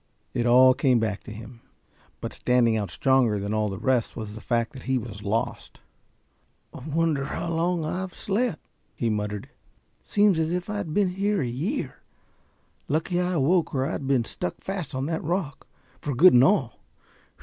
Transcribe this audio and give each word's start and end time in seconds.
It 0.33 0.47
all 0.47 0.73
came 0.73 0.97
back 0.97 1.21
to 1.25 1.31
him 1.31 1.61
but 2.21 2.33
standing 2.33 2.75
out 2.75 2.89
stronger 2.89 3.37
than 3.39 3.53
all 3.53 3.69
the 3.69 3.77
rest 3.77 4.15
was 4.15 4.33
the 4.33 4.41
fact 4.41 4.73
that 4.73 4.81
he 4.89 4.97
was 4.97 5.21
lost. 5.21 5.79
"Wonder 6.73 7.25
how 7.25 7.53
long 7.53 7.85
I've 7.85 8.15
slept," 8.15 8.65
he 8.95 9.11
muttered. 9.11 9.49
"Seems 10.01 10.39
as 10.39 10.53
if 10.53 10.71
I 10.71 10.77
had 10.77 10.91
been 10.95 11.09
here 11.09 11.41
a 11.43 11.47
year. 11.47 12.01
Lucky 12.87 13.19
I 13.21 13.33
awoke 13.33 13.75
or 13.75 13.85
I'd 13.85 14.07
been 14.07 14.25
stuck 14.25 14.55
fast 14.59 14.95
on 14.95 15.05
that 15.05 15.23
rock, 15.23 15.67
for 16.01 16.15
good 16.15 16.33
and 16.33 16.43
all. 16.43 16.79